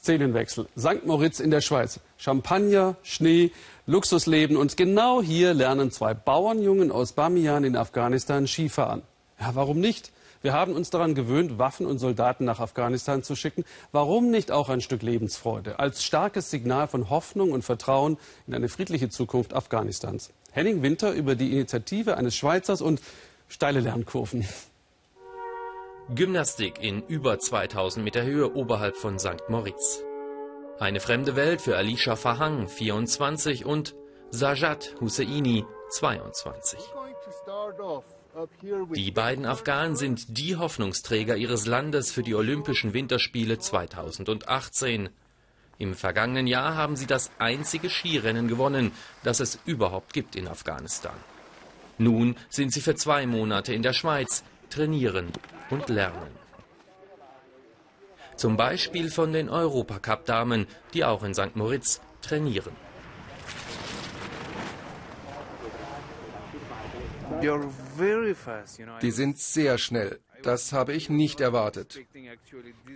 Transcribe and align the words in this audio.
Szenenwechsel. 0.00 0.66
St. 0.78 1.04
Moritz 1.06 1.40
in 1.40 1.50
der 1.50 1.60
Schweiz. 1.60 2.00
Champagner, 2.16 2.96
Schnee, 3.02 3.50
Luxusleben. 3.86 4.56
Und 4.56 4.76
genau 4.76 5.22
hier 5.22 5.54
lernen 5.54 5.90
zwei 5.90 6.14
Bauernjungen 6.14 6.90
aus 6.90 7.12
Bamiyan 7.12 7.64
in 7.64 7.76
Afghanistan 7.76 8.46
Skifahren. 8.46 9.02
Ja, 9.40 9.54
warum 9.54 9.80
nicht? 9.80 10.12
Wir 10.42 10.52
haben 10.52 10.74
uns 10.74 10.90
daran 10.90 11.14
gewöhnt, 11.14 11.58
Waffen 11.58 11.86
und 11.86 11.98
Soldaten 11.98 12.44
nach 12.44 12.58
Afghanistan 12.58 13.22
zu 13.22 13.36
schicken. 13.36 13.64
Warum 13.92 14.30
nicht 14.30 14.50
auch 14.50 14.68
ein 14.68 14.80
Stück 14.80 15.02
Lebensfreude 15.02 15.78
als 15.78 16.02
starkes 16.02 16.50
Signal 16.50 16.88
von 16.88 17.10
Hoffnung 17.10 17.52
und 17.52 17.62
Vertrauen 17.62 18.18
in 18.48 18.54
eine 18.54 18.68
friedliche 18.68 19.08
Zukunft 19.08 19.54
Afghanistans? 19.54 20.32
Henning 20.50 20.82
Winter 20.82 21.12
über 21.12 21.36
die 21.36 21.52
Initiative 21.52 22.16
eines 22.16 22.34
Schweizers 22.34 22.82
und 22.82 23.00
steile 23.48 23.78
Lernkurven. 23.78 24.44
Gymnastik 26.10 26.82
in 26.82 27.02
über 27.06 27.38
2000 27.38 28.04
Meter 28.04 28.24
Höhe 28.24 28.54
oberhalb 28.54 28.96
von 28.96 29.18
St. 29.18 29.48
Moritz. 29.48 30.02
Eine 30.78 31.00
fremde 31.00 31.36
Welt 31.36 31.62
für 31.62 31.76
Alicia 31.76 32.16
Fahang, 32.16 32.66
24, 32.66 33.64
und 33.64 33.94
Sajad 34.30 34.94
Husseini, 35.00 35.64
22. 35.90 36.80
Die 38.94 39.10
beiden 39.12 39.46
Afghanen 39.46 39.94
sind 39.94 40.36
die 40.36 40.56
Hoffnungsträger 40.56 41.36
ihres 41.36 41.66
Landes 41.66 42.10
für 42.10 42.22
die 42.22 42.34
Olympischen 42.34 42.94
Winterspiele 42.94 43.58
2018. 43.58 45.08
Im 45.78 45.94
vergangenen 45.94 46.46
Jahr 46.46 46.74
haben 46.76 46.96
sie 46.96 47.06
das 47.06 47.30
einzige 47.38 47.88
Skirennen 47.88 48.48
gewonnen, 48.48 48.92
das 49.22 49.40
es 49.40 49.58
überhaupt 49.66 50.12
gibt 50.12 50.34
in 50.34 50.48
Afghanistan. 50.48 51.16
Nun 51.98 52.36
sind 52.48 52.72
sie 52.72 52.80
für 52.80 52.96
zwei 52.96 53.26
Monate 53.26 53.72
in 53.72 53.82
der 53.82 53.92
Schweiz, 53.92 54.42
trainieren 54.72 55.28
und 55.70 55.88
lernen. 55.88 56.32
Zum 58.36 58.56
Beispiel 58.56 59.10
von 59.10 59.32
den 59.32 59.48
Europacup-Damen, 59.48 60.66
die 60.94 61.04
auch 61.04 61.22
in 61.22 61.34
St. 61.34 61.54
Moritz 61.54 62.00
trainieren. 62.22 62.74
Die 69.02 69.10
sind 69.10 69.38
sehr 69.38 69.78
schnell. 69.78 70.20
Das 70.42 70.72
habe 70.72 70.92
ich 70.92 71.08
nicht 71.08 71.40
erwartet. 71.40 72.00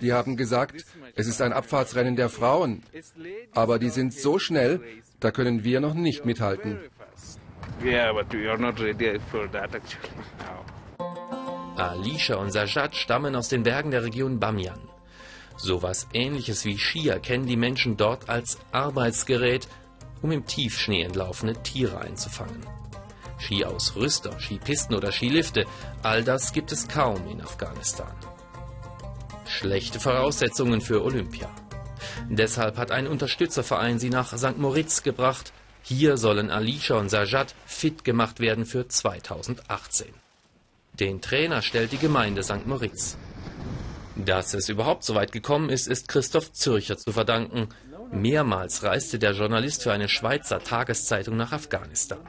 Die 0.00 0.12
haben 0.12 0.36
gesagt, 0.36 0.84
es 1.14 1.26
ist 1.26 1.40
ein 1.40 1.52
Abfahrtsrennen 1.52 2.16
der 2.16 2.28
Frauen. 2.28 2.82
Aber 3.52 3.78
die 3.78 3.90
sind 3.90 4.14
so 4.14 4.38
schnell, 4.38 4.80
da 5.20 5.30
können 5.30 5.62
wir 5.62 5.80
noch 5.80 5.94
nicht 5.94 6.24
mithalten. 6.24 6.80
Alicia 11.76 12.36
und 12.36 12.52
Sajad 12.52 12.96
stammen 12.96 13.36
aus 13.36 13.48
den 13.48 13.62
Bergen 13.62 13.90
der 13.90 14.02
Region 14.02 14.40
Bamiyan. 14.40 14.80
Sowas 15.56 16.06
ähnliches 16.12 16.64
wie 16.64 16.78
Skier 16.78 17.18
kennen 17.18 17.46
die 17.46 17.56
Menschen 17.56 17.96
dort 17.96 18.28
als 18.28 18.58
Arbeitsgerät, 18.72 19.68
um 20.22 20.32
im 20.32 20.46
Tiefschnee 20.46 21.02
entlaufene 21.02 21.62
Tiere 21.62 21.98
einzufangen. 21.98 22.66
Skiausrüster, 23.38 24.38
Skipisten 24.40 24.94
oder 24.94 25.12
Skilifte, 25.12 25.66
all 26.02 26.24
das 26.24 26.52
gibt 26.52 26.72
es 26.72 26.88
kaum 26.88 27.28
in 27.28 27.42
Afghanistan. 27.42 28.12
Schlechte 29.46 30.00
Voraussetzungen 30.00 30.80
für 30.80 31.04
Olympia. 31.04 31.50
Deshalb 32.28 32.78
hat 32.78 32.90
ein 32.90 33.06
Unterstützerverein 33.06 33.98
sie 33.98 34.10
nach 34.10 34.36
St. 34.36 34.58
Moritz 34.58 35.02
gebracht. 35.02 35.52
Hier 35.82 36.16
sollen 36.16 36.50
Alicia 36.50 36.96
und 36.96 37.10
Sajad 37.10 37.54
fit 37.66 38.04
gemacht 38.04 38.40
werden 38.40 38.64
für 38.64 38.88
2018. 38.88 40.25
Den 41.00 41.20
Trainer 41.20 41.60
stellt 41.60 41.92
die 41.92 41.98
Gemeinde 41.98 42.42
St. 42.42 42.66
Moritz. 42.66 43.18
Dass 44.16 44.54
es 44.54 44.70
überhaupt 44.70 45.04
so 45.04 45.14
weit 45.14 45.30
gekommen 45.30 45.68
ist, 45.68 45.88
ist 45.88 46.08
Christoph 46.08 46.52
Zürcher 46.52 46.96
zu 46.96 47.12
verdanken. 47.12 47.68
Mehrmals 48.12 48.82
reiste 48.82 49.18
der 49.18 49.32
Journalist 49.32 49.82
für 49.82 49.92
eine 49.92 50.08
Schweizer 50.08 50.60
Tageszeitung 50.60 51.36
nach 51.36 51.52
Afghanistan. 51.52 52.20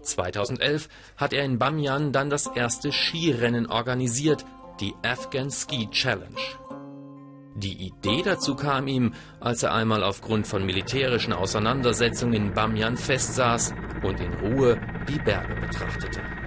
2011 0.00 0.88
hat 1.18 1.34
er 1.34 1.44
in 1.44 1.58
Bamiyan 1.58 2.12
dann 2.12 2.30
das 2.30 2.46
erste 2.46 2.90
Skirennen 2.90 3.66
organisiert, 3.66 4.46
die 4.80 4.94
Afghan 5.02 5.50
Ski 5.50 5.88
Challenge. 5.90 6.40
Die 7.54 7.86
Idee 7.86 8.22
dazu 8.24 8.54
kam 8.54 8.88
ihm, 8.88 9.12
als 9.40 9.62
er 9.62 9.74
einmal 9.74 10.02
aufgrund 10.02 10.46
von 10.46 10.64
militärischen 10.64 11.34
Auseinandersetzungen 11.34 12.34
in 12.34 12.54
Bamiyan 12.54 12.96
festsaß 12.96 13.74
und 14.02 14.20
in 14.20 14.32
Ruhe 14.32 14.80
die 15.06 15.18
Berge 15.18 15.54
betrachtete. 15.60 16.43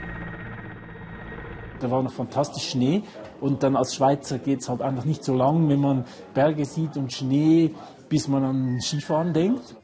Da 1.80 1.92
war 1.92 2.04
noch 2.04 2.12
fantastisch 2.12 2.70
Schnee 2.70 3.04
und 3.40 3.64
dann 3.64 3.76
als 3.76 3.96
Schweizer 3.96 4.40
geht 4.40 4.62
es 4.62 4.70
halt 4.70 4.82
einfach 4.82 5.06
nicht 5.06 5.24
so 5.24 5.36
lang, 5.36 5.70
wenn 5.70 5.80
man 5.80 6.06
Berge 6.34 6.66
sieht 6.66 6.98
und 6.98 7.14
Schnee, 7.14 7.74
bis 8.10 8.28
man 8.28 8.44
an 8.44 8.82
Skifahren 8.82 9.34
denkt. 9.34 9.76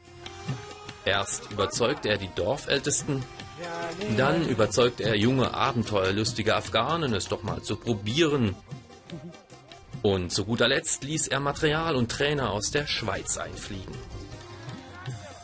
Erst 1.04 1.50
überzeugt 1.52 2.06
er 2.06 2.16
die 2.16 2.30
Dorfältesten, 2.34 3.22
dann 4.16 4.48
überzeugt 4.48 5.00
er 5.00 5.16
junge, 5.16 5.54
abenteuerlustige 5.54 6.56
Afghanen, 6.56 7.12
es 7.14 7.28
doch 7.28 7.42
mal 7.42 7.62
zu 7.62 7.76
probieren. 7.76 8.54
Und 10.02 10.32
zu 10.32 10.44
guter 10.44 10.68
Letzt 10.68 11.04
ließ 11.04 11.28
er 11.28 11.40
Material 11.40 11.96
und 11.96 12.10
Trainer 12.10 12.50
aus 12.50 12.70
der 12.70 12.86
Schweiz 12.86 13.38
einfliegen. 13.38 13.94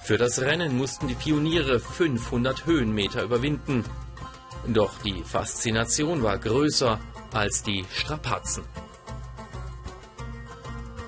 Für 0.02 0.18
das 0.18 0.40
Rennen 0.40 0.76
mussten 0.76 1.08
die 1.08 1.14
Pioniere 1.14 1.78
500 1.78 2.66
Höhenmeter 2.66 3.22
überwinden. 3.22 3.84
Doch 4.66 4.98
die 5.02 5.22
Faszination 5.22 6.22
war 6.22 6.38
größer 6.38 6.98
als 7.32 7.62
die 7.62 7.84
Strapazen. 7.92 8.64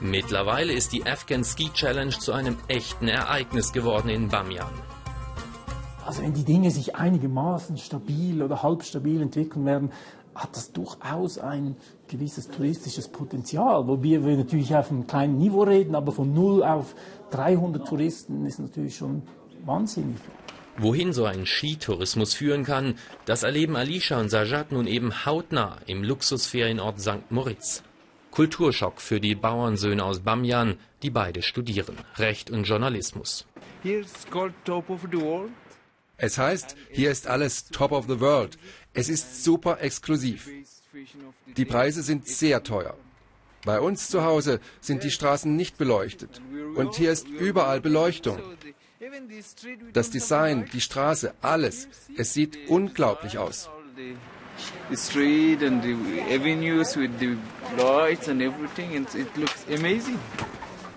Mittlerweile 0.01 0.73
ist 0.73 0.93
die 0.93 1.07
Afghan 1.07 1.45
Ski 1.45 1.71
Challenge 1.73 2.11
zu 2.11 2.33
einem 2.33 2.57
echten 2.67 3.07
Ereignis 3.07 3.73
geworden 3.73 4.09
in 4.09 4.29
Bamiyan. 4.29 4.73
Also 6.05 6.23
wenn 6.23 6.35
die 6.35 6.45
Dinge 6.45 6.73
sich 6.73 6.97
einigermaßen 6.97 7.77
stabil 7.79 8.43
oder 8.43 8.63
halb 8.63 8.83
stabil 8.83 9.23
entwickeln 9.23 9.65
werden, 9.65 9.93
hat 10.35 10.57
das 10.57 10.73
durchaus 10.73 11.39
ein 11.39 11.77
gewisses 12.09 12.49
touristisches 12.49 13.09
Potenzial. 13.09 13.87
Wobei 13.87 14.25
wir 14.25 14.37
natürlich 14.37 14.75
auf 14.75 14.91
einem 14.91 15.07
kleinen 15.07 15.39
Niveau 15.39 15.63
reden, 15.63 15.95
aber 15.95 16.11
von 16.11 16.33
0 16.33 16.65
auf 16.65 16.95
300 17.31 17.87
Touristen 17.87 18.45
ist 18.47 18.59
natürlich 18.59 18.97
schon 18.97 19.23
wahnsinnig. 19.65 20.17
Wohin 20.79 21.13
so 21.13 21.27
ein 21.27 21.47
Skitourismus 21.47 22.35
führen 22.35 22.65
kann, 22.65 22.97
das 23.25 23.43
erleben 23.43 23.77
Alicia 23.77 24.19
und 24.19 24.31
Sajad 24.31 24.73
nun 24.73 24.87
eben 24.87 25.27
hautnah 25.27 25.79
im 25.87 26.03
Luxusferienort 26.03 27.01
St. 27.01 27.31
Moritz. 27.31 27.83
Kulturschock 28.31 29.01
für 29.01 29.21
die 29.21 29.35
Bauernsöhne 29.35 30.03
aus 30.03 30.21
Bamiyan, 30.21 30.79
die 31.03 31.11
beide 31.11 31.43
studieren, 31.43 31.97
Recht 32.17 32.51
und 32.51 32.65
Journalismus. 32.65 33.47
Es 36.17 36.39
heißt, 36.39 36.77
hier 36.91 37.11
ist 37.11 37.27
alles 37.27 37.67
Top 37.67 37.93
of 37.93 38.07
the 38.09 38.21
World. 38.21 38.57
Es 38.95 39.09
ist 39.09 39.45
super 39.45 39.81
exklusiv. 39.81 40.49
Die 41.57 41.65
Preise 41.65 42.03
sind 42.03 42.27
sehr 42.27 42.63
teuer. 42.63 42.97
Bei 43.65 43.81
uns 43.81 44.09
zu 44.09 44.25
Hause 44.25 44.61
sind 44.81 45.05
die 45.05 45.11
Straßen 45.11 45.55
nicht 45.55 45.79
beleuchtet. 45.79 46.41
Und 46.75 46.95
hier 46.95 47.13
ist 47.13 47.29
überall 47.29 47.81
Beleuchtung. 47.81 48.41
Das 49.93 50.11
Design, 50.11 50.69
die 50.73 50.81
Straße, 50.81 51.35
alles. 51.41 51.89
Es 52.17 52.35
sieht 52.35 52.57
unglaublich 52.69 53.37
aus. 53.37 53.69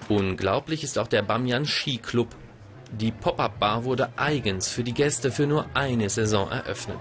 Unglaublich 0.07 0.83
ist 0.83 0.99
auch 0.99 1.07
der 1.07 1.23
Bamiyan 1.23 1.65
Ski 1.65 1.97
Club. 1.97 2.35
Die 2.91 3.11
Pop-up-Bar 3.11 3.85
wurde 3.85 4.13
eigens 4.17 4.67
für 4.67 4.83
die 4.83 4.93
Gäste 4.93 5.31
für 5.31 5.47
nur 5.47 5.65
eine 5.73 6.09
Saison 6.09 6.49
eröffnet. 6.51 6.99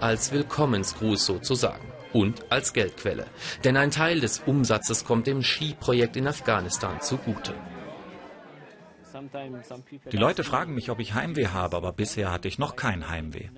Als 0.00 0.32
Willkommensgruß 0.32 1.26
sozusagen. 1.26 1.84
Und 2.12 2.50
als 2.50 2.72
Geldquelle. 2.72 3.26
Denn 3.64 3.76
ein 3.76 3.90
Teil 3.90 4.20
des 4.20 4.42
Umsatzes 4.46 5.04
kommt 5.04 5.26
dem 5.26 5.42
Skiprojekt 5.42 6.16
in 6.16 6.26
Afghanistan 6.26 7.00
zugute. 7.02 7.52
Die 10.12 10.16
Leute 10.16 10.44
fragen 10.44 10.74
mich, 10.74 10.90
ob 10.90 11.00
ich 11.00 11.14
Heimweh 11.14 11.48
habe, 11.48 11.76
aber 11.76 11.92
bisher 11.92 12.32
hatte 12.32 12.48
ich 12.48 12.58
noch 12.58 12.76
kein 12.76 13.08
Heimweh. 13.08 13.48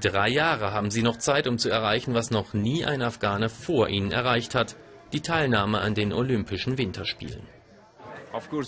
Drei 0.00 0.28
Jahre 0.28 0.72
haben 0.72 0.90
sie 0.90 1.02
noch 1.02 1.18
Zeit, 1.18 1.46
um 1.46 1.58
zu 1.58 1.68
erreichen, 1.68 2.14
was 2.14 2.30
noch 2.30 2.54
nie 2.54 2.84
ein 2.84 3.02
Afghane 3.02 3.48
vor 3.48 3.88
ihnen 3.88 4.10
erreicht 4.10 4.54
hat, 4.54 4.76
die 5.12 5.20
Teilnahme 5.20 5.80
an 5.80 5.94
den 5.94 6.12
Olympischen 6.12 6.78
Winterspielen. 6.78 7.46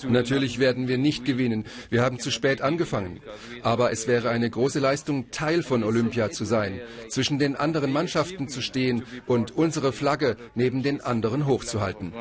Natürlich 0.08 0.58
werden 0.58 0.88
wir 0.88 0.98
nicht 0.98 1.24
gewinnen. 1.24 1.64
Wir 1.90 2.02
haben 2.02 2.18
zu 2.18 2.30
spät 2.30 2.60
angefangen. 2.60 3.20
Aber 3.62 3.92
es 3.92 4.06
wäre 4.06 4.30
eine 4.30 4.48
große 4.50 4.80
Leistung, 4.80 5.30
Teil 5.30 5.62
von 5.62 5.84
Olympia 5.84 6.30
zu 6.30 6.44
sein, 6.44 6.80
zwischen 7.08 7.38
den 7.38 7.56
anderen 7.56 7.92
Mannschaften 7.92 8.48
zu 8.48 8.60
stehen 8.62 9.04
und 9.26 9.56
unsere 9.56 9.92
Flagge 9.92 10.36
neben 10.54 10.82
den 10.82 11.00
anderen 11.00 11.46
hochzuhalten. 11.46 12.12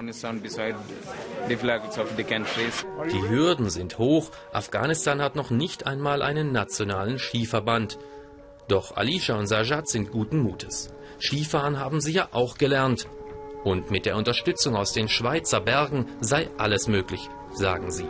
Die 3.11 3.29
Hürden 3.29 3.69
sind 3.69 3.97
hoch. 3.97 4.31
Afghanistan 4.51 5.21
hat 5.21 5.35
noch 5.35 5.49
nicht 5.49 5.85
einmal 5.85 6.21
einen 6.21 6.51
nationalen 6.51 7.19
Skiverband. 7.19 7.97
Doch 8.67 8.95
Alicia 8.95 9.35
und 9.35 9.47
Sajad 9.47 9.87
sind 9.89 10.11
guten 10.11 10.39
Mutes. 10.39 10.93
Skifahren 11.19 11.79
haben 11.79 12.01
sie 12.01 12.13
ja 12.13 12.29
auch 12.31 12.57
gelernt. 12.57 13.07
Und 13.63 13.91
mit 13.91 14.05
der 14.05 14.17
Unterstützung 14.17 14.75
aus 14.75 14.91
den 14.91 15.07
Schweizer 15.07 15.61
Bergen 15.61 16.05
sei 16.19 16.49
alles 16.57 16.87
möglich, 16.87 17.29
sagen 17.53 17.91
sie. 17.91 18.07